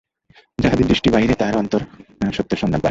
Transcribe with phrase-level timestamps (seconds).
[0.59, 1.81] যাহাদের দৃষ্টি বাহিরে, তাহারা আন্তর
[2.33, 2.79] সত্যের সন্ধান পায় না।